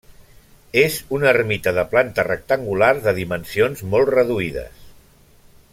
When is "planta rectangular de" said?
1.91-3.15